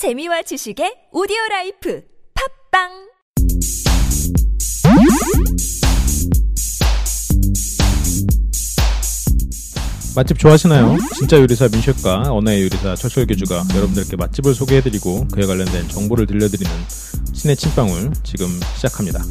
재미와 0.00 0.40
지식의 0.40 1.12
오디오 1.12 1.36
라이프 1.50 2.02
팟빵 2.72 2.88
맛집 10.16 10.38
좋아하시나요? 10.38 10.96
진짜 11.18 11.36
요리사 11.38 11.68
민셰프와 11.70 12.32
언어의 12.32 12.62
요리사 12.62 12.94
철철 12.96 13.26
교주가 13.26 13.62
여러분들께 13.74 14.16
맛집을 14.16 14.54
소개해드리고 14.54 15.28
그에 15.34 15.44
관련된 15.44 15.90
정보를 15.90 16.26
들려드리는 16.26 16.72
신의 17.34 17.56
침방울 17.56 18.10
지금 18.24 18.48
시작합니다. 18.76 19.22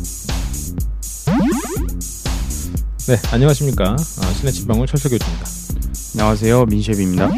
네, 3.07 3.15
안녕하십니까. 3.33 3.93
아, 3.93 4.33
신의 4.33 4.53
침방울 4.53 4.85
철철 4.85 5.09
교주입니다. 5.09 5.45
안녕하세요 6.13 6.65
민셰비입니다. 6.67 7.31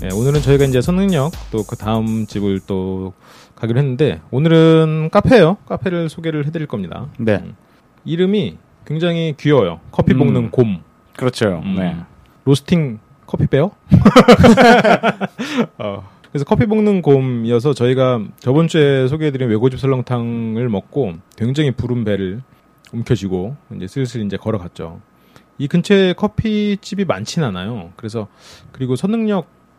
네, 0.00 0.08
오늘은 0.14 0.42
저희가 0.42 0.64
이제 0.64 0.80
선능력 0.80 1.32
또 1.50 1.64
그 1.68 1.76
다음 1.76 2.26
집을 2.26 2.60
또 2.66 3.12
가기로 3.56 3.78
했는데 3.80 4.20
오늘은 4.30 5.10
카페예요. 5.10 5.56
카페를 5.66 6.08
소개를 6.08 6.46
해드릴 6.46 6.66
겁니다. 6.68 7.08
네, 7.18 7.40
음. 7.42 7.56
이름이 8.04 8.56
굉장히 8.86 9.34
귀여워요. 9.38 9.80
커피 9.90 10.14
음. 10.14 10.18
볶는 10.18 10.50
곰. 10.50 10.82
그렇죠. 11.16 11.60
음. 11.64 11.74
네, 11.76 11.96
로스팅 12.44 13.00
커피 13.26 13.46
베어? 13.48 13.72
어, 15.78 16.08
그래서 16.30 16.44
커피 16.44 16.66
볶는 16.66 17.02
곰이어서 17.02 17.74
저희가 17.74 18.22
저번 18.38 18.68
주에 18.68 19.08
소개해드린 19.08 19.48
외고집 19.48 19.80
설렁탕을 19.80 20.68
먹고 20.68 21.14
굉장히 21.36 21.72
부른 21.72 22.04
배를 22.04 22.40
움켜쥐고 22.92 23.56
이제 23.76 23.86
슬슬 23.88 24.24
이제 24.24 24.36
걸어갔죠. 24.36 25.00
이 25.58 25.66
근처에 25.66 26.12
커피집이 26.12 27.04
많진 27.04 27.42
않아요. 27.42 27.90
그래서 27.96 28.28
그리고 28.70 28.94
선 28.94 29.12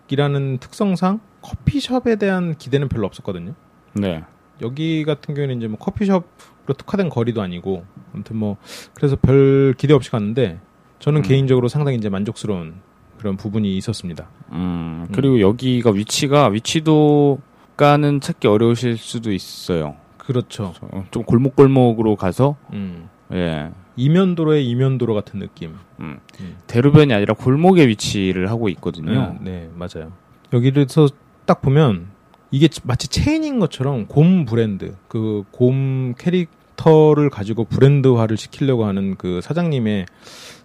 능력이라는 0.10 0.58
특성상 0.58 1.20
커피숍에 1.42 2.16
대한 2.18 2.56
기대는 2.58 2.90
별로 2.90 3.06
없었거든요. 3.06 3.54
네, 3.94 4.24
여기 4.62 5.06
같은 5.06 5.34
경우에는 5.34 5.58
이제 5.58 5.68
뭐 5.68 5.78
커피숍으로 5.78 6.74
특화된 6.78 7.10
거리도 7.10 7.42
아니고 7.42 7.86
아무튼 8.14 8.38
뭐 8.38 8.58
그래서 8.94 9.16
별 9.16 9.74
기대 9.78 9.94
없이 9.94 10.12
갔는데 10.12 10.60
저는 11.00 11.22
음. 11.22 11.24
개인적으로 11.24 11.68
상당히 11.68 11.98
이제 11.98 12.10
만족스러운 12.10 12.76
그런 13.18 13.38
부분이 13.38 13.78
있었습니다. 13.78 14.30
음 14.52 15.08
그리고 15.14 15.40
여기가 15.40 15.92
위치가 15.92 16.48
위치도가는 16.48 18.20
찾기 18.20 18.48
어려우실 18.48 18.98
수도 18.98 19.32
있어요. 19.32 19.96
그렇죠. 20.18 20.74
어, 20.82 21.06
좀 21.12 21.24
골목골목으로 21.24 22.16
가서 22.16 22.56
음. 22.74 23.10
예, 23.32 23.72
이면도로의 24.00 24.68
이면도로 24.70 25.14
같은 25.14 25.40
느낌. 25.40 25.76
음. 26.00 26.20
음. 26.40 26.56
대로변이 26.68 27.14
아니라 27.14 27.34
골목에 27.34 27.88
위치를 27.88 28.50
하고 28.50 28.70
있거든요. 28.70 29.36
네, 29.42 29.52
네, 29.52 29.70
맞아요. 29.76 30.12
여기서 30.54 31.10
딱 31.46 31.62
보면 31.62 32.08
이게 32.52 32.68
마치 32.84 33.08
체인인 33.08 33.60
것처럼 33.60 34.08
곰 34.08 34.46
브랜드, 34.46 34.96
그 35.08 35.44
곰 35.52 36.16
캐릭터를 36.18 37.30
가지고 37.30 37.66
브랜드화를 37.66 38.38
시키려고 38.38 38.86
하는 38.86 39.16
그 39.16 39.42
사장님의 39.42 40.06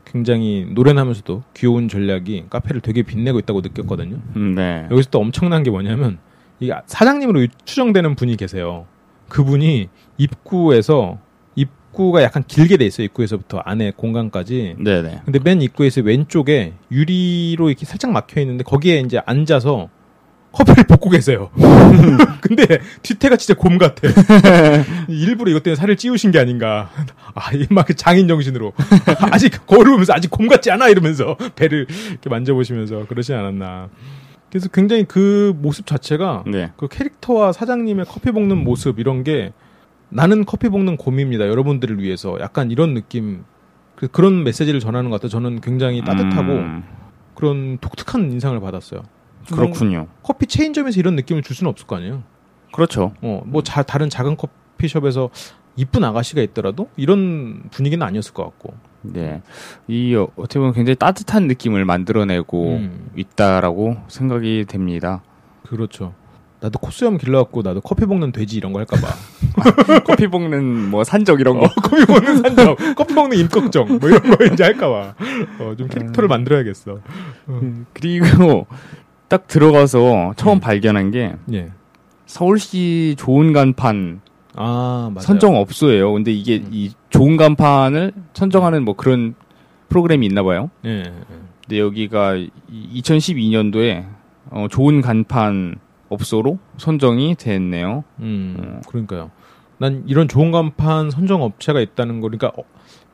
굉장히 0.04 0.66
노련하면서도 0.70 1.42
귀여운 1.54 1.88
전략이 1.88 2.44
카페를 2.48 2.80
되게 2.80 3.02
빛내고 3.02 3.40
있다고 3.40 3.62
느꼈거든요. 3.62 4.18
음, 4.36 4.54
네, 4.54 4.86
여기서 4.90 5.10
또 5.10 5.18
엄청난 5.18 5.62
게 5.64 5.70
뭐냐면 5.70 6.18
이 6.60 6.70
사장님으로 6.86 7.46
추정되는 7.64 8.14
분이 8.14 8.36
계세요. 8.36 8.86
그분이 9.28 9.88
입구에서 10.18 11.18
입구가 11.94 12.22
약간 12.22 12.44
길게 12.46 12.76
돼 12.76 12.84
있어요. 12.84 13.04
입구에서부터 13.06 13.58
안에 13.58 13.92
공간까지. 13.96 14.76
네, 14.78 15.02
네. 15.02 15.20
근데 15.24 15.38
맨 15.38 15.62
입구에서 15.62 16.02
왼쪽에 16.02 16.74
유리로 16.90 17.70
이렇게 17.70 17.86
살짝 17.86 18.10
막혀 18.10 18.40
있는데 18.40 18.64
거기에 18.64 19.00
이제 19.00 19.20
앉아서 19.24 19.88
커피를 20.52 20.84
볶고 20.88 21.10
계세요. 21.10 21.50
근데 22.40 22.80
뒤태가 23.02 23.36
진짜 23.36 23.54
곰 23.58 23.78
같아. 23.78 24.08
일부러 25.08 25.50
이것 25.50 25.62
때문에 25.62 25.76
살을 25.76 25.96
찌우신 25.96 26.30
게 26.32 26.38
아닌가. 26.38 26.90
아, 27.34 27.50
이막 27.52 27.96
장인 27.96 28.28
정신으로 28.28 28.72
아직 29.32 29.66
걸으면서 29.66 30.12
아직 30.12 30.30
곰 30.30 30.46
같지 30.46 30.70
않아 30.70 30.88
이러면서 30.88 31.36
배를 31.56 31.86
이렇게 32.10 32.28
만져보시면서 32.28 33.06
그러지 33.06 33.32
않았나. 33.32 33.88
그래서 34.50 34.68
굉장히 34.68 35.04
그 35.04 35.52
모습 35.56 35.86
자체가 35.86 36.44
네. 36.46 36.70
그 36.76 36.86
캐릭터와 36.86 37.50
사장님의 37.50 38.04
커피 38.08 38.30
볶는 38.30 38.62
모습 38.62 39.00
이런 39.00 39.24
게 39.24 39.52
나는 40.14 40.44
커피 40.44 40.68
볶는 40.68 40.96
곰입니다. 40.96 41.48
여러분들을 41.48 42.00
위해서 42.00 42.38
약간 42.40 42.70
이런 42.70 42.94
느낌 42.94 43.44
그- 43.96 44.06
그런 44.08 44.44
메시지를 44.44 44.78
전하는 44.80 45.10
것 45.10 45.16
같아요. 45.16 45.28
저는 45.30 45.60
굉장히 45.60 46.04
따뜻하고 46.04 46.52
음, 46.52 46.84
그런 47.34 47.78
독특한 47.78 48.30
인상을 48.32 48.58
받았어요. 48.60 49.02
그렇군요. 49.52 50.06
커피 50.22 50.46
체인점에서 50.46 51.00
이런 51.00 51.16
느낌을 51.16 51.42
줄 51.42 51.54
수는 51.56 51.68
없을 51.70 51.86
거 51.86 51.96
아니에요. 51.96 52.22
그렇죠. 52.72 53.12
어, 53.22 53.42
뭐 53.44 53.62
자, 53.62 53.82
다른 53.82 54.08
작은 54.08 54.36
커피숍에서 54.36 55.30
이쁜 55.76 56.04
아가씨가 56.04 56.40
있더라도 56.42 56.88
이런 56.96 57.64
분위기는 57.70 58.04
아니었을 58.06 58.32
것 58.34 58.44
같고. 58.44 58.74
네, 59.02 59.42
이 59.88 60.14
어, 60.14 60.28
어떻게 60.36 60.58
보면 60.60 60.72
굉장히 60.74 60.94
따뜻한 60.96 61.46
느낌을 61.48 61.84
만들어내고 61.84 62.68
음, 62.76 63.10
있다라고 63.16 63.96
생각이 64.08 64.64
됩니다. 64.68 65.22
그렇죠. 65.68 66.14
나도 66.64 66.78
코스염 66.78 67.18
길러갖고 67.18 67.60
나도 67.60 67.82
커피 67.82 68.06
볶는 68.06 68.32
돼지 68.32 68.56
이런 68.56 68.72
거 68.72 68.78
할까봐. 68.78 69.06
커피 70.06 70.28
볶는 70.28 70.88
뭐 70.90 71.04
산적 71.04 71.38
이런 71.40 71.58
거. 71.58 71.66
어, 71.66 71.68
커피 71.76 72.10
먹는 72.10 72.38
산적, 72.38 72.78
커피 72.96 73.12
먹는 73.12 73.36
임꺽정, 73.36 73.98
뭐 74.00 74.08
이런 74.08 74.22
거 74.22 74.44
이제 74.46 74.64
할까봐. 74.64 75.14
어, 75.60 75.74
좀 75.76 75.88
캐릭터를 75.88 76.26
만들어야겠어. 76.26 77.00
음, 77.50 77.84
그리고 77.92 78.66
딱 79.28 79.46
들어가서 79.46 80.32
처음 80.38 80.56
음. 80.56 80.60
발견한 80.60 81.10
게 81.10 81.34
예. 81.52 81.68
서울시 82.24 83.14
좋은 83.18 83.52
간판 83.52 84.22
아. 84.54 85.12
선정 85.20 85.56
업소예요. 85.56 86.14
근데 86.14 86.32
이게 86.32 86.62
음. 86.64 86.70
이 86.72 86.92
좋은 87.10 87.36
간판을 87.36 88.12
선정하는 88.32 88.86
뭐 88.86 88.96
그런 88.96 89.34
프로그램이 89.90 90.24
있나 90.24 90.42
봐요. 90.42 90.70
예, 90.86 91.00
예. 91.00 91.12
근데 91.66 91.78
여기가 91.78 92.36
2012년도에 92.72 94.06
어, 94.48 94.66
좋은 94.70 95.02
간판 95.02 95.76
업소로 96.14 96.58
선정이 96.78 97.34
됐네요. 97.36 98.04
음, 98.20 98.56
어. 98.58 98.80
그러니까요. 98.88 99.30
난 99.78 100.04
이런 100.06 100.28
좋은 100.28 100.50
간판 100.52 101.10
선정 101.10 101.42
업체가 101.42 101.80
있다는 101.80 102.20
거, 102.20 102.28
그러니까, 102.28 102.48
어, 102.56 102.64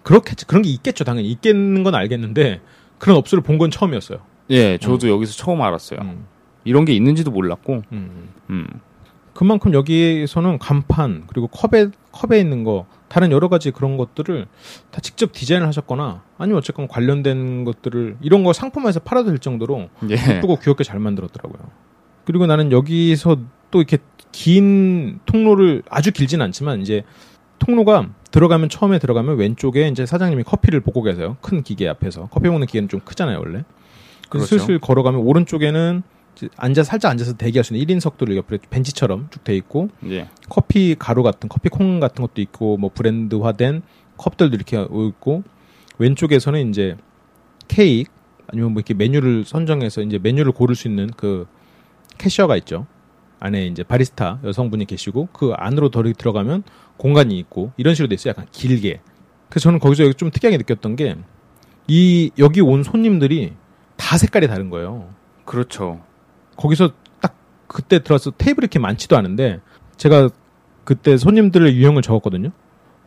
그렇겠지. 0.03 0.47
그런 0.47 0.63
게 0.63 0.71
있겠죠. 0.71 1.05
당연히. 1.05 1.29
있겠는 1.31 1.83
건 1.83 1.95
알겠는데, 1.95 2.61
그런 2.99 3.17
업소를 3.17 3.43
본 3.43 3.59
건 3.59 3.71
처음이었어요. 3.71 4.19
예, 4.51 4.79
저도 4.79 5.09
여기서 5.09 5.33
처음 5.35 5.63
알았어요. 5.63 6.01
음, 6.01 6.27
이런 6.65 6.85
게 6.85 6.93
있는지도 6.93 7.31
몰랐고, 7.31 7.83
음. 7.93 8.29
음, 8.51 8.67
그만큼 9.35 9.73
여기에서는 9.73 10.59
간판, 10.59 11.25
그리고 11.29 11.47
컵에, 11.49 11.89
컵에 12.13 12.39
있는 12.41 12.65
거, 12.65 12.87
다른 13.09 13.33
여러 13.33 13.49
가지 13.49 13.71
그런 13.71 13.97
것들을 13.97 14.47
다 14.91 15.01
직접 15.01 15.33
디자인을 15.33 15.67
하셨거나, 15.67 16.23
아니면 16.37 16.59
어쨌건 16.59 16.89
관련된 16.89 17.65
것들을, 17.65 18.19
이런 18.21 18.45
거 18.45 18.53
상품화해서 18.53 19.01
팔아도 19.01 19.31
될 19.31 19.39
정도로 19.39 19.89
예, 20.11 20.37
예쁘고 20.37 20.57
귀엽게 20.57 20.85
잘 20.85 20.99
만들었더라고요. 20.99 21.61
그리고 22.25 22.47
나는 22.47 22.73
여기서 22.73 23.39
또 23.71 23.79
이렇게 23.79 23.99
긴 24.33 25.21
통로를 25.27 25.83
아주 25.91 26.13
길진 26.13 26.41
않지만 26.43 26.81
이제 26.81 27.03
통로가 27.59 28.09
들어가면 28.31 28.69
처음에 28.69 28.99
들어가면 28.99 29.37
왼쪽에 29.37 29.89
이제 29.89 30.07
사장님이 30.07 30.45
커피를 30.45 30.81
볶고 30.81 31.03
계세요. 31.03 31.37
큰 31.41 31.63
기계 31.63 31.89
앞에서 31.89 32.29
커피 32.31 32.49
먹는 32.49 32.67
기계는 32.67 32.89
좀 32.89 33.01
크잖아요 33.01 33.39
원래. 33.39 33.65
그래서 34.29 34.47
그렇죠. 34.47 34.47
슬슬 34.47 34.79
걸어가면 34.79 35.21
오른쪽에는 35.21 36.03
앉아 36.57 36.85
살짝 36.85 37.11
앉아서 37.11 37.35
대기할 37.37 37.65
수 37.65 37.75
있는 37.75 37.99
1인석들을 37.99 38.37
옆에 38.37 38.59
벤치처럼 38.71 39.29
쭉 39.31 39.45
돼 39.45 39.57
있고 39.57 39.89
예, 40.09 40.29
커피 40.49 40.95
가루 40.99 41.23
같은 41.23 41.49
커피 41.49 41.69
콩 41.69 42.01
같은 42.01 42.23
것도 42.23 42.41
있고 42.41 42.77
뭐 42.77 42.91
브랜드화된 42.95 43.83
컵들도 44.17 44.55
이렇게 44.55 44.79
있고 44.81 45.43
왼쪽에서는 45.99 46.71
이제 46.71 46.97
케이크 47.69 48.11
아니면 48.47 48.73
뭐 48.73 48.81
이렇게 48.81 48.95
메뉴를 48.95 49.45
선정해서 49.45 50.03
이제 50.03 50.19
메뉴를 50.19 50.53
고를 50.53 50.75
수 50.77 50.89
있는 50.89 51.11
그 51.17 51.47
캐셔가 52.21 52.57
있죠. 52.59 52.87
안에 53.41 53.67
이제 53.67 53.83
바리스타 53.83 54.41
여성분이 54.45 54.85
계시고 54.85 55.29
그 55.33 55.53
안으로 55.57 55.89
더 55.91 56.03
들어가면 56.03 56.63
공간이 56.99 57.39
있고 57.39 57.73
이런 57.79 57.95
식으로 57.95 58.09
돼 58.09 58.15
있어요. 58.15 58.31
약간 58.31 58.47
길게. 58.53 59.01
그래서 59.49 59.65
저는 59.65 59.79
거기서 59.79 60.13
좀 60.13 60.31
특이하게 60.31 60.59
느꼈던 60.59 60.97
게 60.97 61.17
이 61.93 62.31
여기 62.39 62.61
온 62.61 62.85
손님들이 62.85 63.53
다 63.97 64.17
색깔이 64.17 64.47
다른 64.47 64.71
거예요. 64.71 65.09
그렇죠. 65.45 66.01
거기서 66.57 66.93
딱 67.21 67.35
그때 67.67 67.99
들어서 68.05 68.31
테이블이 68.31 68.63
이렇게 68.65 68.79
많지도 68.79 69.17
않은데 69.17 69.59
제가 69.97 70.29
그때 70.85 71.17
손님들의 71.17 71.75
유형을 71.75 72.03
적었거든요. 72.03 72.51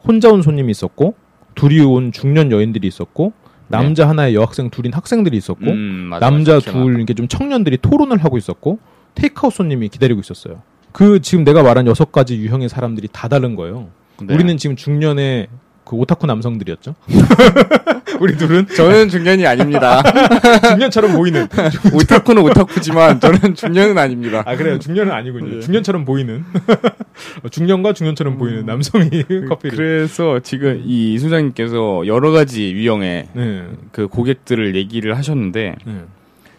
혼자 0.05 0.29
온 0.29 0.41
손님이 0.41 0.71
있었고 0.71 1.15
둘이 1.55 1.79
온 1.79 2.11
중년 2.11 2.51
여인들이 2.51 2.85
있었고 2.85 3.31
남자 3.69 4.09
하나의 4.09 4.35
여학생 4.35 4.69
둘인 4.69 4.91
학생들이 4.91 5.37
있었고 5.37 5.65
음, 5.71 6.07
맞아, 6.09 6.29
남자 6.29 6.55
맞아. 6.55 6.71
둘 6.73 6.97
이렇게 6.97 7.13
좀 7.13 7.29
청년들이 7.29 7.77
토론을 7.77 8.17
하고 8.17 8.37
있었고 8.37 8.79
테이크아웃 9.15 9.53
손님이 9.53 9.89
기다리고 9.89 10.19
있었어요. 10.19 10.61
그 10.91 11.21
지금 11.21 11.43
내가 11.43 11.63
말한 11.63 11.87
여섯 11.87 12.11
가지 12.11 12.37
유형의 12.37 12.69
사람들이 12.69 13.09
다 13.11 13.27
다른 13.27 13.55
거예요. 13.55 13.89
네. 14.21 14.33
우리는 14.33 14.57
지금 14.57 14.75
중년의 14.75 15.47
그 15.83 15.95
오타쿠 15.95 16.25
남성들이었죠. 16.27 16.95
우리 18.19 18.37
둘은 18.37 18.67
저는 18.67 19.09
중년이 19.09 19.45
아닙니다. 19.45 20.01
중년처럼 20.69 21.13
보이는. 21.13 21.47
오타쿠는 21.93 22.41
오타쿠지만 22.43 23.19
저는 23.19 23.55
중년은 23.55 23.97
아닙니다. 23.97 24.43
아 24.45 24.55
그래요. 24.55 24.79
중년은 24.79 25.11
아니군요. 25.11 25.57
예. 25.57 25.59
중년처럼 25.59 26.05
보이는. 26.05 26.45
중년과 27.49 27.93
중년처럼 27.93 28.37
보이는 28.37 28.65
남성이 28.65 29.23
커피를. 29.49 29.75
그래서 29.75 30.39
지금 30.39 30.81
이 30.85 31.17
소장님께서 31.19 32.03
여러 32.07 32.31
가지 32.31 32.71
유형의 32.71 33.27
네. 33.33 33.63
그 33.91 34.07
고객들을 34.07 34.75
얘기를 34.75 35.17
하셨는데 35.17 35.75
네. 35.85 35.93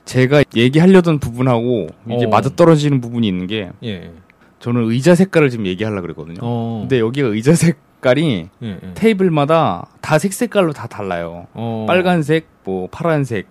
제가 0.05 0.45
얘기하려던 0.55 1.19
부분하고 1.19 1.89
이게 2.07 2.27
어. 2.27 2.29
맞아떨어지는 2.29 3.01
부분이 3.01 3.27
있는 3.27 3.47
게 3.47 3.71
예. 3.83 4.13
저는 4.61 4.91
의자 4.91 5.15
색깔을 5.15 5.51
지금 5.51 5.67
얘기하려고 5.67 6.03
그랬거든요. 6.03 6.39
어. 6.43 6.79
근데 6.83 6.99
여기가 7.01 7.29
의자 7.29 7.55
색깔이 7.55 8.49
예, 8.63 8.69
예. 8.69 8.81
테이블마다 8.95 9.87
다 10.01 10.19
색색깔로 10.19 10.73
다 10.73 10.87
달라요. 10.87 11.47
어. 11.55 11.85
빨간색, 11.89 12.49
뭐 12.65 12.89
파란색 12.91 13.47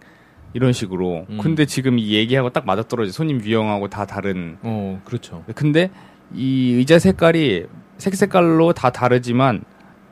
이런 0.54 0.74
식으로. 0.74 1.26
음. 1.30 1.38
근데 1.42 1.66
지금 1.66 1.98
이 2.00 2.14
얘기하고 2.14 2.52
딱 2.52 2.66
맞아떨어져. 2.66 3.12
손님 3.12 3.42
유형하고 3.42 3.90
다 3.90 4.06
다른. 4.06 4.58
어, 4.62 5.02
그렇죠. 5.06 5.44
근데 5.56 5.90
이 6.34 6.74
의자 6.74 7.00
색깔이 7.00 7.66
색 7.98 8.16
색깔로 8.16 8.74
다 8.74 8.92
다르지만 8.92 9.64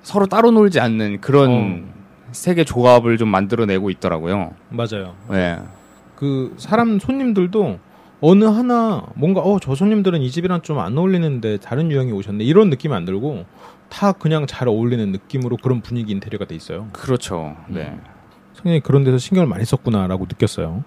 서로 0.02 0.26
따로 0.26 0.52
놀지 0.52 0.80
않는 0.80 1.22
그런 1.22 1.52
어. 1.88 2.02
색의 2.32 2.66
조합을 2.66 3.18
좀 3.18 3.30
만들어내고 3.30 3.90
있더라고요. 3.92 4.54
맞아요. 4.70 5.16
네. 5.30 5.58
그 6.22 6.54
사람 6.60 7.00
손님들도 7.00 7.80
어느 8.22 8.46
하나 8.46 9.04
뭔가 9.16 9.42
어 9.42 9.58
저 9.60 9.74
손님들은 9.74 10.22
이 10.22 10.30
집이랑 10.30 10.62
좀 10.62 10.78
안 10.78 10.96
어울리는데 10.96 11.58
다른 11.58 11.90
유형이 11.90 12.12
오셨네 12.12 12.44
이런 12.44 12.70
느낌이 12.70 12.94
안 12.94 13.06
들고 13.06 13.46
다 13.90 14.12
그냥 14.12 14.46
잘 14.46 14.68
어울리는 14.68 15.12
느낌으로 15.12 15.58
그런 15.58 15.82
분위기 15.82 16.12
인테리어가 16.12 16.46
돼 16.46 16.54
있어요. 16.54 16.90
그렇죠. 16.94 17.56
네. 17.68 17.98
상당히 18.54 18.82
그런 18.82 19.04
데서 19.04 19.18
신경을 19.18 19.48
많이 19.48 19.66
썼구나라고 19.66 20.26
느꼈어요. 20.26 20.84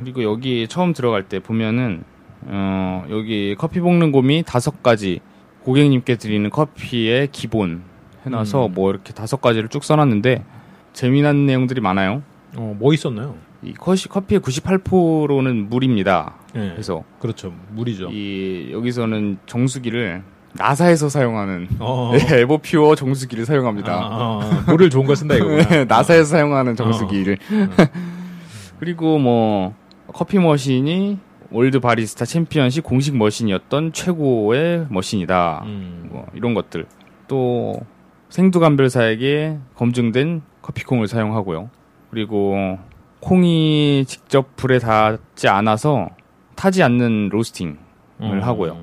그리고 0.00 0.22
여기 0.22 0.68
처음 0.68 0.92
들어갈 0.92 1.22
때 1.22 1.38
보면은 1.40 2.04
어 2.42 3.06
여기 3.08 3.54
커피 3.56 3.80
볶는 3.80 4.12
곰이 4.12 4.42
다섯 4.46 4.82
가지 4.82 5.20
고객님께 5.62 6.16
드리는 6.16 6.50
커피의 6.50 7.28
기본 7.32 7.80
해놔서 8.26 8.66
음. 8.66 8.74
뭐 8.74 8.90
이렇게 8.90 9.14
다섯 9.14 9.40
가지를 9.40 9.70
쭉 9.70 9.82
써놨는데 9.82 10.44
재미난 10.92 11.46
내용들이 11.46 11.80
많아요. 11.80 12.22
어, 12.56 12.76
뭐 12.78 12.92
있었나요? 12.92 13.36
이 13.62 13.72
커시, 13.74 14.08
커피의 14.08 14.40
98%는 14.40 15.68
물입니다. 15.68 16.34
예. 16.54 16.70
그래서 16.70 17.02
그렇죠. 17.18 17.52
물이죠. 17.72 18.10
이 18.10 18.70
여기서는 18.72 19.38
정수기를 19.46 20.22
나사에서 20.52 21.08
사용하는 21.08 21.68
어. 21.78 22.12
네, 22.12 22.18
에버퓨어 22.40 22.94
정수기를 22.94 23.44
사용합니다. 23.44 23.92
아, 23.92 23.98
아, 23.98 24.40
아. 24.66 24.70
물을 24.70 24.90
좋은 24.90 25.06
걸 25.06 25.16
쓴다 25.16 25.34
이거구나. 25.36 25.68
네, 25.68 25.84
나사에서 25.84 26.24
사용하는 26.24 26.76
정수기를. 26.76 27.34
어. 27.34 27.84
그리고 28.78 29.18
뭐 29.18 29.74
커피 30.12 30.38
머신이 30.38 31.18
월드 31.50 31.80
바리스타 31.80 32.24
챔피언십 32.24 32.84
공식 32.84 33.16
머신이었던 33.16 33.92
최고의 33.92 34.86
머신이다. 34.90 35.62
음. 35.66 36.08
뭐 36.12 36.26
이런 36.34 36.54
것들. 36.54 36.86
또 37.26 37.80
생두감별사에게 38.28 39.58
검증된 39.74 40.42
커피콩을 40.62 41.08
사용하고요. 41.08 41.70
그리고 42.10 42.78
콩이 43.20 44.04
직접 44.06 44.56
불에 44.56 44.78
닿지 44.78 45.48
않아서 45.48 46.10
타지 46.54 46.82
않는 46.82 47.28
로스팅을 47.30 47.76
음. 48.22 48.40
하고요. 48.42 48.76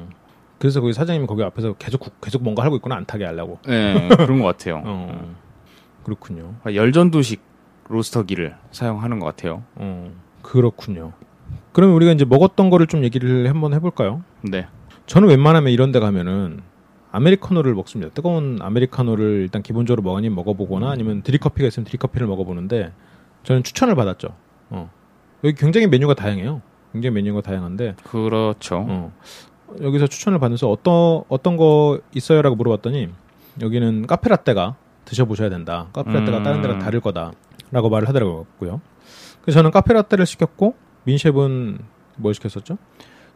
그래서 0.59 0.81
거기 0.81 0.93
사장님이 0.93 1.27
거기 1.27 1.43
앞에서 1.43 1.73
계속 1.73 1.99
국- 1.99 2.21
계속 2.21 2.41
뭔가 2.43 2.63
하고 2.63 2.75
있구나 2.77 2.95
안 2.95 3.05
타게 3.05 3.25
하려고. 3.25 3.59
네, 3.67 4.07
그런 4.09 4.39
것 4.39 4.45
같아요. 4.45 4.81
어. 4.85 5.35
그렇군요. 6.03 6.55
열전도식 6.65 7.41
로스터기를 7.89 8.55
사용하는 8.71 9.19
것 9.19 9.25
같아요. 9.25 9.63
어. 9.75 10.11
그렇군요. 10.41 11.13
그러면 11.71 11.95
우리가 11.95 12.11
이제 12.13 12.25
먹었던 12.25 12.69
거를 12.69 12.87
좀 12.87 13.03
얘기를 13.03 13.49
한번 13.49 13.73
해볼까요? 13.73 14.23
네. 14.41 14.67
저는 15.07 15.27
웬만하면 15.29 15.71
이런 15.71 15.91
데 15.91 15.99
가면은 15.99 16.61
아메리카노를 17.11 17.73
먹습니다. 17.75 18.11
뜨거운 18.13 18.59
아메리카노를 18.61 19.41
일단 19.41 19.61
기본적으로 19.61 20.01
먹으니 20.03 20.29
먹어보거나 20.29 20.89
아니면 20.89 21.21
드립커피가 21.21 21.67
있으면 21.67 21.85
드립커피를 21.85 22.27
먹어보는데 22.27 22.91
저는 23.45 23.63
추천을 23.63 23.95
받았죠. 23.95 24.29
어. 24.69 24.91
여기 25.43 25.55
굉장히 25.55 25.87
메뉴가 25.87 26.15
다양해요. 26.15 26.61
굉장히 26.91 27.13
메뉴가 27.15 27.41
다양한데 27.41 27.95
그렇죠. 28.03 28.85
어. 28.87 29.13
여기서 29.81 30.07
추천을 30.07 30.39
받으면서 30.39 30.69
어떤 30.69 31.23
어떤 31.27 31.57
거 31.57 31.99
있어요라고 32.13 32.55
물어봤더니 32.55 33.09
여기는 33.61 34.07
카페라떼가 34.07 34.75
드셔보셔야 35.05 35.49
된다. 35.49 35.87
카페라떼가 35.93 36.37
음. 36.37 36.43
다른 36.43 36.61
데랑 36.61 36.79
다를 36.79 36.99
거다라고 36.99 37.89
말을 37.89 38.07
하더라고요. 38.07 38.81
그래서 39.41 39.59
저는 39.59 39.71
카페라떼를 39.71 40.25
시켰고 40.25 40.75
민셰프는 41.03 41.79
뭘 42.17 42.33
시켰었죠? 42.33 42.77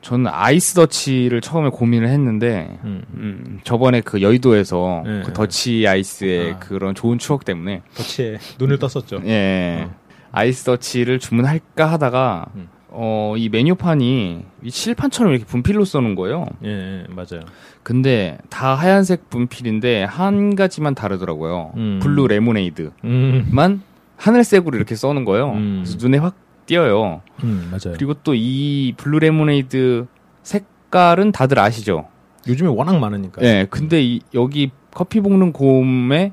저는 0.01 0.27
아이스 0.27 0.75
더치를 0.75 1.41
처음에 1.41 1.69
고민을 1.69 2.07
했는데 2.07 2.79
음. 2.85 3.03
음, 3.13 3.59
저번에 3.63 4.01
그 4.01 4.21
여의도에서 4.21 5.03
네. 5.06 5.23
그 5.25 5.33
더치 5.33 5.85
아이스의 5.88 6.53
아. 6.53 6.59
그런 6.59 6.95
좋은 6.95 7.17
추억 7.17 7.44
때문에 7.44 7.81
더치에 7.95 8.38
눈을 8.59 8.79
떴었죠. 8.79 9.21
예 9.25 9.89
어. 9.89 9.98
아이스 10.31 10.63
더치를 10.63 11.19
주문할까 11.19 11.85
하다가 11.91 12.45
음. 12.55 12.69
어, 12.91 13.35
이 13.37 13.49
메뉴판이 13.49 14.45
이 14.63 14.71
칠판처럼 14.71 15.31
이렇게 15.33 15.45
분필로 15.45 15.85
써놓은 15.85 16.15
거예요. 16.15 16.45
예, 16.63 16.69
예, 16.69 17.03
맞아요. 17.09 17.41
근데 17.83 18.37
다 18.49 18.73
하얀색 18.73 19.29
분필인데 19.29 20.03
한 20.03 20.55
가지만 20.55 20.95
다르더라고요. 20.95 21.73
음. 21.77 21.99
블루 22.01 22.27
레모네이드만 22.27 22.91
음, 23.03 23.83
하늘색으로 24.17 24.75
이렇게 24.75 24.95
써놓은 24.95 25.23
거예요. 25.25 25.51
음. 25.51 25.83
그래서 25.85 25.97
눈에 26.01 26.17
확 26.17 26.35
띄어요. 26.65 27.21
음, 27.43 27.67
맞아요. 27.71 27.95
그리고 27.95 28.13
또 28.15 28.33
이 28.35 28.93
블루 28.97 29.19
레모네이드 29.19 30.07
색깔은 30.43 31.31
다들 31.31 31.59
아시죠? 31.59 32.07
요즘에 32.47 32.69
워낙 32.69 32.97
많으니까. 32.99 33.41
네, 33.41 33.65
근데 33.69 34.01
이, 34.01 34.21
여기 34.33 34.71
커피 34.91 35.19
볶는 35.21 35.51
곰의 35.53 36.31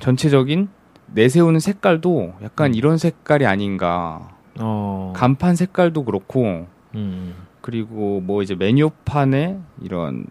전체적인 0.00 0.68
내세우는 1.14 1.60
색깔도 1.60 2.34
약간 2.42 2.74
이런 2.74 2.98
색깔이 2.98 3.46
아닌가. 3.46 4.30
어, 4.60 5.12
간판 5.16 5.56
색깔도 5.56 6.04
그렇고, 6.04 6.66
음, 6.94 7.34
그리고 7.60 8.20
뭐 8.20 8.42
이제 8.42 8.54
메뉴판에 8.54 9.58
이런 9.82 10.26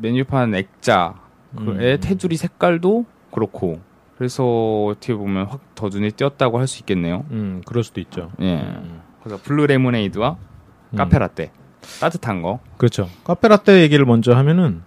메뉴판 0.00 0.54
액자의 0.54 1.12
음. 1.58 1.98
테두리 2.00 2.36
색깔도 2.36 3.04
그렇고, 3.30 3.80
그래서 4.16 4.44
어떻게 4.86 5.14
보면 5.14 5.46
확 5.46 5.60
더 5.74 5.88
눈에 5.90 6.08
띄었다고 6.10 6.58
할 6.58 6.66
수 6.66 6.80
있겠네요. 6.80 7.26
음, 7.32 7.60
그럴 7.66 7.84
수도 7.84 8.00
있죠. 8.00 8.30
예. 8.40 8.60
음. 8.60 9.02
그래서 9.22 9.38
블루 9.42 9.66
레모네이드와 9.66 10.36
음. 10.92 10.96
카페 10.96 11.18
라떼. 11.18 11.50
따뜻한 12.00 12.40
거. 12.40 12.60
그렇죠. 12.78 13.08
카페 13.24 13.48
라떼 13.48 13.82
얘기를 13.82 14.06
먼저 14.06 14.34
하면은 14.34 14.82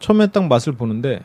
처음에 0.00 0.28
딱 0.28 0.46
맛을 0.48 0.72
보는데 0.72 1.20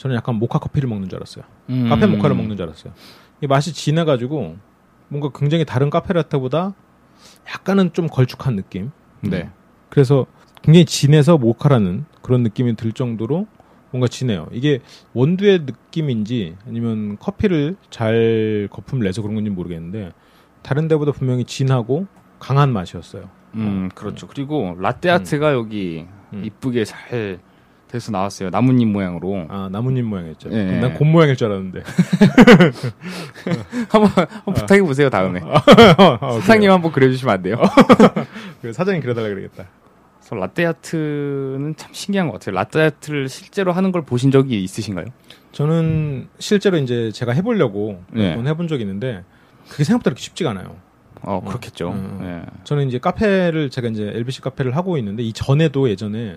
저는 0.00 0.16
약간 0.16 0.36
모카 0.36 0.58
커피를 0.60 0.88
먹는 0.88 1.10
줄 1.10 1.18
알았어요. 1.18 1.44
카페 1.90 2.06
음. 2.06 2.12
모카를 2.12 2.34
먹는 2.34 2.56
줄 2.56 2.64
알았어요. 2.64 2.94
이 3.42 3.46
맛이 3.46 3.74
진해가지고 3.74 4.56
뭔가 5.08 5.28
굉장히 5.34 5.66
다른 5.66 5.90
카페라떼보다 5.90 6.72
약간은 7.46 7.92
좀 7.92 8.06
걸쭉한 8.06 8.56
느낌. 8.56 8.92
네. 9.20 9.50
그래서 9.90 10.24
굉장히 10.62 10.86
진해서 10.86 11.36
모카라는 11.36 12.06
그런 12.22 12.42
느낌이 12.42 12.76
들 12.76 12.92
정도로 12.92 13.46
뭔가 13.90 14.08
진해요. 14.08 14.48
이게 14.52 14.80
원두의 15.12 15.64
느낌인지 15.66 16.56
아니면 16.66 17.18
커피를 17.18 17.76
잘 17.90 18.68
거품을 18.70 19.04
내서 19.04 19.20
그런 19.20 19.34
건지 19.34 19.50
모르겠는데 19.50 20.12
다른 20.62 20.88
데보다 20.88 21.12
분명히 21.12 21.44
진하고 21.44 22.06
강한 22.38 22.72
맛이었어요. 22.72 23.28
음, 23.56 23.90
그렇죠. 23.94 24.26
그리고 24.28 24.74
라떼 24.78 25.10
아트가 25.10 25.52
여기 25.52 26.06
음. 26.32 26.42
이쁘게 26.42 26.86
잘 26.86 27.40
돼서 27.90 28.12
나왔어요. 28.12 28.50
나뭇잎 28.50 28.86
모양으로. 28.86 29.46
아 29.48 29.68
나뭇잎 29.70 30.04
모양이었죠. 30.04 30.50
예. 30.52 30.78
난곰 30.80 31.10
모양일 31.10 31.36
줄 31.36 31.48
알았는데. 31.48 31.82
한번, 33.90 34.10
한번 34.16 34.54
부탁해 34.54 34.82
보세요, 34.82 35.10
다음에. 35.10 35.40
어, 35.40 36.40
사장님 36.40 36.70
한번 36.70 36.92
그려주시면 36.92 37.34
안 37.34 37.42
돼요? 37.42 37.56
그래, 38.60 38.72
사장님 38.72 39.02
그려달라 39.02 39.28
그러겠다. 39.28 39.66
그래서 40.20 40.36
라떼 40.36 40.66
아트는 40.66 41.74
참 41.76 41.90
신기한 41.92 42.28
것 42.28 42.34
같아요. 42.34 42.54
라떼 42.54 42.80
아트를 42.80 43.28
실제로 43.28 43.72
하는 43.72 43.90
걸 43.90 44.02
보신 44.02 44.30
적이 44.30 44.62
있으신가요? 44.62 45.06
저는 45.50 46.28
실제로 46.38 46.78
이제 46.78 47.10
제가 47.10 47.32
해보려고 47.32 48.02
네. 48.12 48.30
몇번 48.30 48.46
해본 48.46 48.68
적이 48.68 48.84
있는데 48.84 49.24
그게 49.68 49.82
생각보다 49.82 50.10
그렇게 50.10 50.22
쉽지가 50.22 50.50
않아요. 50.50 50.76
어, 51.22 51.42
그렇겠죠. 51.44 51.90
음. 51.90 52.20
예. 52.22 52.50
저는 52.64 52.86
이제 52.86 52.98
카페를 52.98 53.70
제가 53.70 53.88
이제 53.88 54.10
LBC 54.14 54.42
카페를 54.42 54.76
하고 54.76 54.96
있는데 54.96 55.22
이 55.22 55.32
전에도 55.32 55.90
예전에 55.90 56.36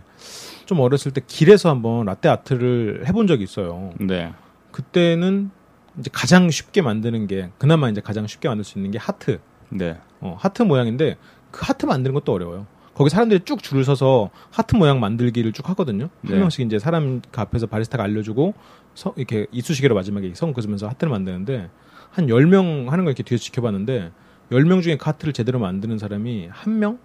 좀 0.65 0.79
어렸을 0.79 1.12
때 1.12 1.22
길에서 1.25 1.70
한번 1.70 2.05
라떼 2.05 2.29
아트를 2.29 3.03
해본 3.08 3.27
적이 3.27 3.43
있어요. 3.43 3.91
네. 4.00 4.34
그때는 4.72 5.51
이제 6.00 6.10
가장 6.12 6.50
쉽게 6.50 6.82
만드는 6.82 7.27
게 7.27 7.50
그나마 7.58 7.89
이제 7.89 8.01
가장 8.01 8.27
쉽게 8.27 8.48
만들 8.48 8.63
수 8.63 8.77
있는 8.77 8.91
게 8.91 8.98
하트. 8.98 9.39
네. 9.70 9.98
어, 10.22 10.36
하트 10.39 10.63
모양인데 10.63 11.17
그 11.51 11.62
하트 11.63 11.86
만드는 11.86 12.13
것도 12.13 12.34
어려워요. 12.34 12.65
거기 12.96 13.10
사람들이 13.10 13.41
쭉 13.46 13.62
줄을 13.62 13.84
서서 13.84 14.29
하트 14.51 14.75
모양 14.75 15.00
만들기를 15.00 15.51
쭉 15.51 15.67
하거든요. 15.70 16.10
네. 16.22 16.32
한 16.32 16.39
명씩 16.39 16.65
이제 16.65 16.79
사람 16.79 17.22
그 17.32 17.41
앞에서 17.41 17.67
바리스타가 17.67 18.03
알려주고 18.03 18.53
서, 18.93 19.13
이렇게 19.17 19.48
이쑤시개로 19.51 19.96
마지막에 19.96 20.32
선 20.36 20.54
그으면서 20.54 20.88
하트를 20.88 21.12
만드는데 21.12 21.70
한 22.12 22.27
10명 22.27 22.89
하는 22.89 23.05
걸 23.05 23.12
이렇게 23.12 23.24
뒤에서 23.24 23.43
지켜봤는데 23.43 24.12
10명 24.51 24.84
중에 24.84 24.98
그 24.98 25.05
하트를 25.05 25.34
제대로 25.34 25.60
만드는 25.60 25.98
사람이 25.98 26.50
한 26.51 26.79
명? 26.79 27.00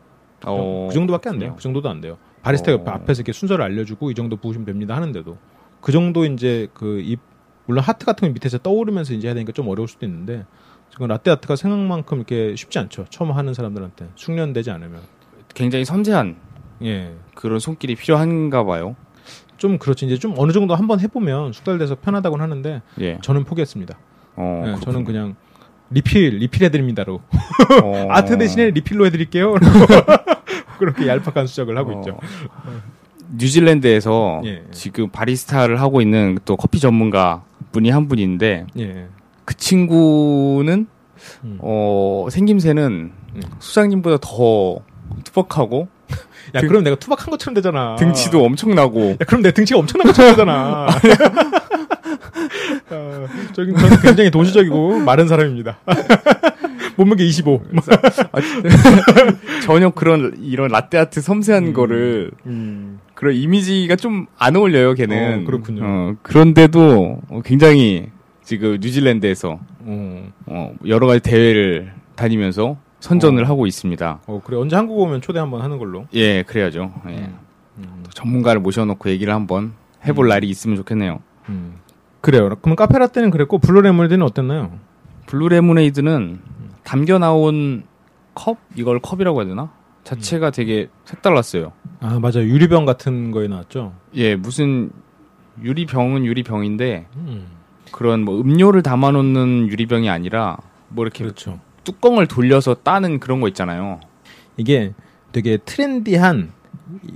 어, 0.44 0.86
그 0.88 0.94
정도밖에 0.94 1.30
안 1.30 1.38
돼요. 1.38 1.54
그 1.56 1.62
정도도 1.62 1.88
안 1.88 2.00
돼요. 2.00 2.18
바리스타 2.48 2.72
옆 2.72 2.88
어. 2.88 2.92
앞에서 2.92 3.20
이렇게 3.20 3.32
순서를 3.32 3.62
알려주고 3.62 4.10
이 4.10 4.14
정도 4.14 4.36
부으시면 4.36 4.64
됩니다 4.64 4.96
하는데도 4.96 5.36
그 5.82 5.92
정도 5.92 6.24
이제 6.24 6.68
그이 6.72 7.18
물론 7.66 7.84
하트 7.84 8.06
같은 8.06 8.26
건 8.26 8.32
밑에서 8.32 8.56
떠오르면서 8.56 9.12
이제 9.12 9.28
해야 9.28 9.34
되니까 9.34 9.52
좀 9.52 9.68
어려울 9.68 9.86
수도 9.86 10.06
있는데 10.06 10.46
지금 10.90 11.08
라떼 11.08 11.30
아트가 11.30 11.56
생각만큼 11.56 12.16
이렇게 12.16 12.56
쉽지 12.56 12.78
않죠. 12.78 13.04
처음 13.10 13.32
하는 13.32 13.52
사람들한테 13.52 14.08
숙련되지 14.14 14.70
않으면 14.70 15.02
굉장히 15.54 15.84
섬세한 15.84 16.36
예. 16.84 17.14
그런 17.34 17.58
손길이 17.58 17.94
필요한가 17.94 18.64
봐요. 18.64 18.96
좀 19.58 19.76
그렇지 19.76 20.06
이제 20.06 20.16
좀 20.16 20.32
어느 20.38 20.52
정도 20.52 20.74
한번 20.74 21.00
해보면 21.00 21.52
숙달돼서 21.52 21.96
편하다고는 21.96 22.42
하는데 22.42 22.80
예. 23.02 23.18
저는 23.20 23.44
포기했습니다. 23.44 23.98
어, 24.36 24.64
예. 24.68 24.80
저는 24.80 25.04
그냥 25.04 25.36
리필 25.90 26.38
리필 26.38 26.64
해드립니다로 26.64 27.20
어. 27.84 28.06
아트 28.08 28.38
대신에 28.38 28.70
리필로 28.70 29.04
해드릴게요. 29.04 29.56
그렇게 30.78 31.06
얄팍한 31.06 31.46
수작을 31.46 31.76
하고 31.76 31.92
있죠. 32.00 32.18
어, 32.64 32.70
뉴질랜드에서 33.36 34.42
예, 34.44 34.48
예. 34.50 34.62
지금 34.72 35.10
바리스타를 35.10 35.80
하고 35.80 36.00
있는 36.00 36.38
또 36.44 36.56
커피 36.56 36.80
전문가 36.80 37.42
분이 37.72 37.90
한 37.90 38.08
분인데 38.08 38.66
예. 38.78 39.06
그 39.44 39.54
친구는 39.56 40.86
음. 41.44 41.58
어 41.60 42.26
생김새는 42.30 43.12
음. 43.34 43.42
수장님보다 43.58 44.18
더 44.20 44.78
투박하고 45.24 45.88
야 46.54 46.60
등- 46.60 46.68
그럼 46.68 46.84
내가 46.84 46.96
투박한 46.96 47.30
것처럼 47.30 47.54
되잖아. 47.54 47.96
등치도 47.96 48.42
엄청나고 48.44 49.10
야 49.10 49.16
그럼 49.26 49.42
내 49.42 49.50
등치가 49.52 49.78
엄청난 49.78 50.06
것처럼 50.06 50.32
되잖아. 50.32 50.86
어, 52.90 53.26
저기 53.52 53.72
저는 53.74 54.00
굉장히 54.00 54.30
도시적이고 54.30 55.00
마른 55.00 55.28
사람입니다. 55.28 55.78
몸무게 56.98 57.24
25. 57.24 57.62
전혀 59.64 59.90
그런 59.90 60.34
이런 60.42 60.68
라떼아트 60.68 61.20
섬세한 61.20 61.68
음. 61.68 61.72
거를 61.72 62.32
음. 62.46 62.98
그런 63.14 63.34
이미지가 63.34 63.94
좀 63.96 64.26
안 64.36 64.56
어울려요, 64.56 64.94
걔는. 64.94 65.42
어, 65.42 65.44
그렇군요. 65.46 65.82
어, 65.84 66.14
그런데도 66.22 67.20
어, 67.28 67.40
굉장히 67.44 68.08
지금 68.42 68.78
뉴질랜드에서 68.80 69.60
어. 69.80 70.28
어, 70.46 70.74
여러 70.86 71.06
가지 71.06 71.20
대회를 71.20 71.92
다니면서 72.16 72.76
선전을 72.98 73.44
어. 73.44 73.46
하고 73.46 73.66
있습니다. 73.68 74.20
어, 74.26 74.42
그래 74.44 74.56
언제 74.56 74.74
한국 74.74 74.98
오면 74.98 75.20
초대 75.20 75.38
한번 75.38 75.62
하는 75.62 75.78
걸로. 75.78 76.06
예, 76.14 76.42
그래야죠. 76.42 76.92
예. 77.10 77.30
음. 77.78 77.84
또 78.02 78.10
전문가를 78.10 78.60
모셔놓고 78.60 79.08
얘기를 79.10 79.32
한번 79.32 79.72
해볼 80.04 80.26
음. 80.26 80.28
날이 80.30 80.48
있으면 80.48 80.76
좋겠네요. 80.76 81.20
음. 81.48 81.74
그래요. 82.20 82.56
그럼 82.60 82.74
카페라떼는 82.74 83.30
그랬고 83.30 83.58
블루 83.58 83.78
레모네이드는 83.78 84.22
어땠나요? 84.26 84.72
블루 85.26 85.48
레모네이드는 85.50 86.40
담겨 86.88 87.18
나온 87.18 87.82
컵 88.32 88.56
이걸 88.74 88.98
컵이라고 88.98 89.40
해야 89.40 89.48
되나? 89.48 89.70
자체가 90.04 90.50
되게 90.50 90.88
색달랐어요. 91.04 91.72
아 92.00 92.18
맞아요 92.18 92.44
유리병 92.44 92.86
같은 92.86 93.30
거에 93.30 93.46
나왔죠. 93.46 93.92
예, 94.14 94.36
무슨 94.36 94.90
유리병은 95.62 96.24
유리병인데 96.24 97.08
음. 97.16 97.46
그런 97.92 98.24
뭐 98.24 98.40
음료를 98.40 98.82
담아놓는 98.82 99.68
유리병이 99.68 100.08
아니라 100.08 100.56
뭐 100.88 101.04
이렇게 101.04 101.24
그렇죠. 101.24 101.60
뚜껑을 101.84 102.26
돌려서 102.26 102.72
따는 102.72 103.20
그런 103.20 103.42
거 103.42 103.48
있잖아요. 103.48 104.00
이게 104.56 104.94
되게 105.32 105.58
트렌디한 105.58 106.52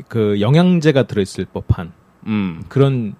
그 0.09 0.39
영양제가 0.43 1.05
들어있을 1.05 1.47
법한 1.47 1.93
음, 2.27 2.63
그런 2.69 3.15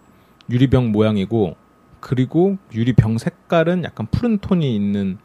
유리병 0.51 0.93
모양이고 0.93 1.57
그리고 2.01 2.59
유리병 2.75 3.17
색깔은 3.17 3.85
약간 3.85 4.07
푸른 4.11 4.37
톤이 4.37 4.77
있는 4.77 5.17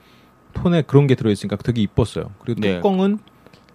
톤에 0.61 0.81
그런 0.83 1.07
게 1.07 1.15
들어있으니까 1.15 1.55
되게 1.57 1.81
이뻤어요. 1.81 2.31
그리고 2.39 2.61
네. 2.61 2.75
뚜껑은 2.75 3.19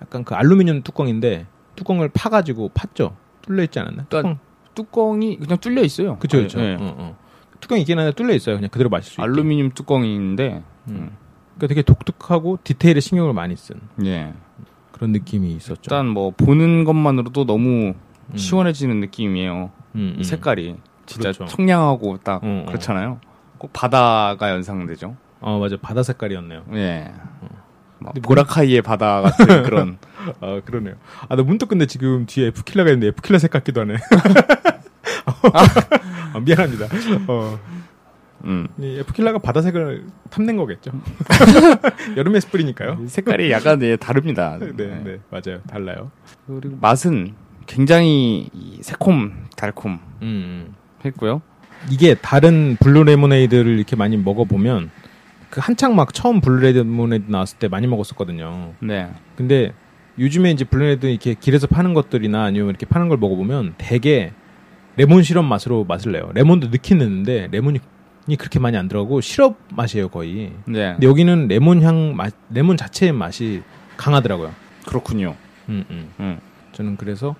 약간 0.00 0.24
그 0.24 0.34
알루미늄 0.34 0.82
뚜껑인데 0.82 1.46
뚜껑을 1.76 2.08
파가지고 2.08 2.70
팠죠. 2.74 3.14
뚫려 3.42 3.62
있지 3.64 3.78
않았나? 3.78 4.06
또- 4.08 4.18
뚜껑. 4.18 4.38
뚜껑이 4.74 5.36
그냥 5.38 5.58
뚫려 5.58 5.82
있어요. 5.82 6.16
그쵸 6.18 6.38
그쵸. 6.38 6.58
예, 6.60 6.70
예. 6.70 6.74
어, 6.74 6.94
어. 6.98 7.16
뚜껑이 7.60 7.82
있긴 7.82 7.98
한데 7.98 8.12
뚫려 8.12 8.32
있어요. 8.34 8.56
그냥 8.56 8.70
그대로 8.70 8.88
마실 8.88 9.06
수 9.12 9.12
있게. 9.14 9.22
알루미늄 9.22 9.70
뚜껑인데, 9.72 10.62
음. 10.88 11.10
그러니까 11.56 11.66
되게 11.68 11.82
독특하고 11.82 12.58
디테일에 12.64 13.00
신경을 13.00 13.32
많이 13.34 13.54
쓴 13.56 13.76
예. 14.04 14.32
그런 14.92 15.12
느낌이 15.12 15.52
있었죠. 15.52 15.80
일단 15.84 16.08
뭐 16.08 16.30
보는 16.30 16.84
것만으로도 16.84 17.44
너무 17.44 17.94
음. 18.30 18.36
시원해지는 18.36 19.00
느낌이에요. 19.00 19.70
음, 19.96 20.14
음. 20.18 20.22
색깔이 20.22 20.76
진짜 21.06 21.32
그렇죠. 21.32 21.44
청량하고 21.54 22.18
딱 22.24 22.42
어, 22.42 22.46
어. 22.46 22.64
그렇잖아요. 22.68 23.20
꼭 23.58 23.72
바다가 23.74 24.50
연상되죠. 24.50 25.16
어 25.42 25.58
맞아 25.58 25.76
바다 25.80 26.02
색깔이었네요. 26.02 26.64
예. 26.74 27.12
막 27.98 28.14
근데 28.14 28.20
보라카이의 28.26 28.82
바다 28.82 29.20
같은 29.22 29.62
그런. 29.64 29.98
아 30.40 30.60
그러네요. 30.64 30.94
아 31.28 31.33
나 31.33 31.42
문득 31.42 31.68
근데 31.68 31.86
지금 31.86 32.26
뒤에 32.26 32.48
에프킬라가 32.48 32.90
있는데 32.90 33.08
에프킬라 33.08 33.38
색 33.38 33.50
같기도 33.50 33.80
하네. 33.82 33.96
아, 36.32 36.38
미안합니다. 36.40 36.86
어, 37.28 37.58
음. 38.44 38.68
이 38.78 38.98
에프킬라가 39.00 39.38
바다색을 39.38 40.06
탐낸 40.30 40.56
거겠죠. 40.56 40.92
여름에 42.16 42.40
스프레이니까요. 42.40 43.06
색깔이 43.06 43.50
약간 43.50 43.82
예, 43.82 43.96
다릅니다. 43.96 44.58
네, 44.60 44.70
네. 44.74 45.02
네, 45.04 45.18
맞아요. 45.30 45.60
달라요. 45.68 46.10
그리고 46.46 46.76
맛은 46.80 47.34
굉장히 47.66 48.48
이 48.52 48.78
새콤 48.82 49.46
달콤 49.56 49.98
음, 50.22 50.74
했고요. 51.04 51.42
이게 51.90 52.14
다른 52.14 52.76
블루 52.80 53.04
레모네이드를 53.04 53.76
이렇게 53.76 53.96
많이 53.96 54.16
먹어보면 54.16 54.90
그 55.52 55.60
한창 55.62 55.94
막 55.94 56.14
처음 56.14 56.40
블루 56.40 56.60
레모네이드 56.60 57.30
나왔을 57.30 57.58
때 57.58 57.68
많이 57.68 57.86
먹었었거든요. 57.86 58.72
네. 58.80 59.10
근데 59.36 59.74
요즘에 60.18 60.50
이제 60.50 60.64
블루 60.64 60.80
레모네이드 60.80 61.06
이렇게 61.08 61.34
길에서 61.34 61.66
파는 61.66 61.92
것들이나 61.92 62.44
아니면 62.44 62.70
이렇게 62.70 62.86
파는 62.86 63.10
걸 63.10 63.18
먹어보면 63.18 63.74
되게 63.76 64.32
레몬 64.96 65.22
시럽 65.22 65.44
맛으로 65.44 65.84
맛을 65.84 66.12
내요. 66.12 66.30
레몬도 66.32 66.68
넣긴 66.68 66.98
넣는데 66.98 67.48
레몬이 67.52 67.80
그렇게 68.38 68.60
많이 68.60 68.78
안 68.78 68.88
들어가고 68.88 69.20
시럽 69.20 69.58
맛이에요 69.76 70.08
거의. 70.08 70.52
네. 70.64 70.92
근데 70.92 71.06
여기는 71.06 71.48
레몬 71.48 71.82
향 71.82 72.16
맛, 72.16 72.32
레몬 72.48 72.78
자체의 72.78 73.12
맛이 73.12 73.62
강하더라고요. 73.98 74.52
그렇군요. 74.86 75.36
음, 75.68 75.84
음. 75.90 76.08
음. 76.18 76.38
저는 76.72 76.96
그래서 76.96 77.36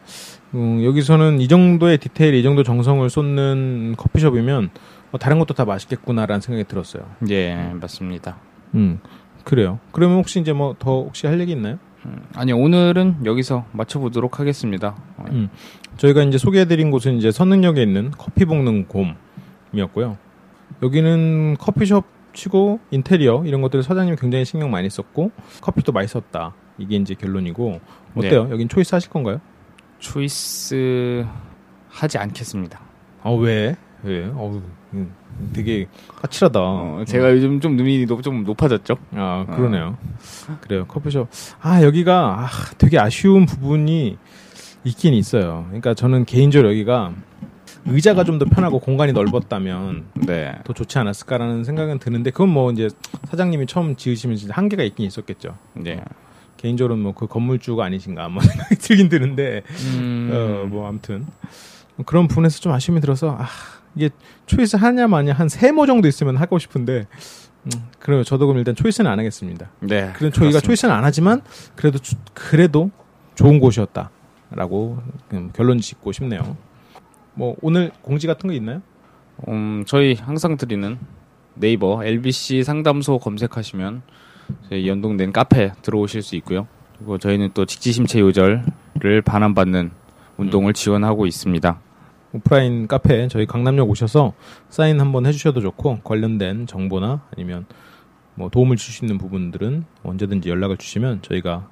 음, 0.53 0.85
여기서는 0.85 1.41
이 1.41 1.49
정도의 1.49 1.97
디테일, 1.97 2.35
이 2.35 2.43
정도 2.43 2.63
정성을 2.63 3.09
쏟는 3.09 3.95
커피숍이면 3.97 4.69
어, 5.13 5.19
다른 5.19 5.39
것도 5.39 5.55
다 5.55 5.65
맛있겠구나라는 5.65 6.41
생각이 6.41 6.67
들었어요. 6.69 7.05
예, 7.31 7.55
맞습니다. 7.81 8.37
음, 8.75 8.99
그래요. 9.45 9.79
그러면 9.93 10.19
혹시 10.19 10.41
이제 10.41 10.53
뭐 10.53 10.75
더 10.79 11.03
혹시 11.03 11.27
할 11.27 11.39
얘기 11.41 11.53
있나요? 11.53 11.79
음, 12.07 12.25
아니 12.35 12.53
오늘은 12.53 13.25
여기서 13.25 13.65
마쳐보도록 13.73 14.41
하겠습니다. 14.41 14.97
어, 15.19 15.25
음. 15.31 15.49
저희가 15.99 16.23
이제 16.25 16.39
소개해드린 16.39 16.91
곳은 16.91 17.15
이제 17.19 17.31
선릉역에 17.31 17.83
있는 17.83 18.11
커피 18.17 18.45
볶는 18.45 18.87
곰이었고요. 18.89 20.17
여기는 20.83 21.57
커피숍 21.59 22.05
치고 22.33 22.81
인테리어 22.91 23.45
이런 23.45 23.61
것들을 23.61 23.83
사장님이 23.85 24.17
굉장히 24.17 24.45
신경 24.47 24.71
많이 24.71 24.89
썼고 24.89 25.31
커피도 25.61 25.93
맛있었다. 25.93 26.55
이게 26.79 26.97
이제 26.97 27.15
결론이고 27.15 27.79
어때요? 28.17 28.49
여긴 28.51 28.69
초이스 28.69 28.95
하실 28.95 29.11
건가요? 29.11 29.41
초이스 29.99 31.25
하지 31.89 32.19
않겠습니다. 32.19 32.81
아 33.23 33.31
왜? 33.31 33.77
왜? 34.05 34.27
어우, 34.35 34.61
음, 34.95 35.13
되게 35.53 35.87
까칠하다. 36.21 36.61
어, 36.61 37.05
제가 37.07 37.33
요즘 37.33 37.61
좀 37.61 37.77
눈이 37.77 38.07
높, 38.07 38.23
좀 38.23 38.45
높아졌죠. 38.45 38.97
아 39.13 39.47
그러네요. 39.49 39.97
그래요 40.61 40.85
커피숍. 40.87 41.29
아 41.61 41.83
여기가 41.83 42.41
아, 42.41 42.49
되게 42.79 42.99
아쉬운 42.99 43.47
부분이 43.47 44.19
있긴 44.85 45.15
있어요. 45.15 45.65
그러니까 45.69 45.95
저는 45.95 46.25
개인적으로 46.25 46.71
여기가 46.71 47.13
의자가 47.87 48.25
좀 48.25 48.39
더 48.39 48.45
편하고 48.45 48.79
공간이 48.79 49.13
넓었다면 49.13 50.05
네. 50.27 50.55
더 50.65 50.73
좋지 50.73 50.99
않았을까라는 50.99 51.65
생각은 51.65 51.99
드는데 51.99 52.31
그건 52.31 52.49
뭐 52.49 52.71
이제 52.71 52.89
사장님이 53.25 53.67
처음 53.67 53.97
지으시면서 53.97 54.49
한계가 54.51 54.83
있긴 54.85 55.07
있었겠죠. 55.07 55.57
네. 55.75 56.01
개인적으로는 56.57 57.03
뭐그 57.03 57.27
건물주가 57.27 57.85
아니신가 57.85 58.29
뭐 58.29 58.41
생각이 58.43 58.77
들긴 58.77 59.09
드는데 59.09 59.63
음, 59.95 60.31
어, 60.33 60.67
뭐 60.69 60.89
아무튼 60.89 61.27
그런 62.07 62.29
부분에서 62.29 62.61
좀 62.61 62.73
아쉬움이 62.73 63.01
들어서 63.01 63.37
아 63.39 63.47
이게 63.95 64.11
초이스 64.47 64.77
하냐 64.77 65.07
마냐 65.09 65.33
한 65.35 65.49
세모 65.49 65.87
정도 65.87 66.09
있으면 66.09 66.37
하고 66.37 66.59
싶은데 66.59 67.07
음, 67.67 67.71
그래요. 67.99 68.25
저도 68.25 68.47
그럼 68.47 68.59
일단 68.59 68.75
초이스는 68.75 69.11
안 69.11 69.19
하겠습니다. 69.19 69.71
네. 69.81 70.13
그래도 70.17 70.35
저희가. 70.41 70.61
초이스는 70.61 70.93
안 70.95 71.05
하지만 71.05 71.43
그래도 71.77 71.99
주- 71.99 72.17
그래도 72.35 72.91
좋은 73.35 73.61
곳이었다라고 73.61 74.99
음, 75.35 75.51
결론 75.55 75.79
짓고 75.79 76.13
싶네요. 76.13 76.57
뭐 77.35 77.57
오늘 77.63 77.93
공지 78.03 78.27
같은 78.27 78.49
거 78.49 78.55
있나요? 78.55 78.83
음, 79.49 79.85
저희 79.87 80.15
항상 80.15 80.57
드리는 80.57 80.99
네이버 81.55 82.05
LBC 82.05 82.65
상담소 82.65 83.19
검색하시면 83.19 84.03
저희 84.69 84.89
연동된 84.89 85.33
카페 85.33 85.73
들어오실 85.83 86.23
수 86.23 86.37
있고요. 86.37 86.67
그리고 86.99 87.19
저희는 87.19 87.51
또 87.55 87.65
직지심체 87.65 88.21
요절 88.21 88.65
를 89.01 89.23
반환받는 89.23 89.91
운동을 90.37 90.75
지원하고 90.75 91.27
있습니다. 91.27 91.81
오프라인 92.35 92.87
카페 92.89 93.29
저희 93.29 93.47
강남역 93.47 93.89
오셔서 93.91 94.33
사인 94.69 95.01
한번 95.01 95.27
해주셔도 95.27 95.61
좋고 95.61 96.01
관련된 96.03 96.67
정보나 96.67 97.23
아니면 97.35 97.67
뭐 98.35 98.49
도움을 98.49 98.77
줄 98.77 98.93
수 98.95 99.05
있는 99.05 99.19
부분들은 99.19 99.85
언제든지 100.03 100.49
연락을 100.49 100.79
주시면 100.79 101.23
저희가 101.23 101.69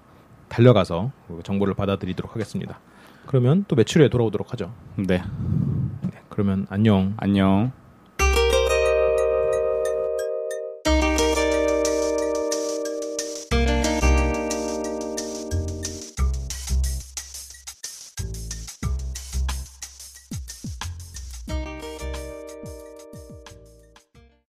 달려가서 0.49 1.13
그 1.29 1.41
정보를 1.45 1.75
받아드리도록 1.75 2.35
하겠습니다. 2.35 2.79
그러면 3.27 3.65
또 3.69 3.77
매출에 3.77 4.09
돌아오도록 4.09 4.53
하죠. 4.53 4.73
네, 4.97 5.23
그러면 6.29 6.67
안녕. 6.69 7.15
안녕. 7.17 7.73